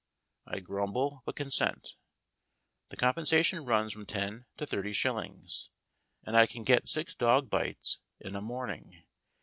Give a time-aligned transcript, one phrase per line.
[0.47, 1.89] I grumble, but consent.
[2.89, 5.69] The compensation runs from ten to thirty shillings,
[6.23, 9.03] and I can get six dog bites in a morning.